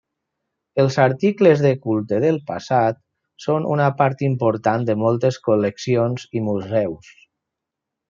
[0.83, 2.99] Els articles de culte del passat
[3.47, 7.17] són una part important de moltes col·leccions i museus.